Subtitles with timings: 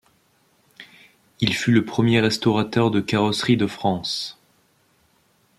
[1.41, 4.41] Il fut le premier restaurateur de carrosserie de France.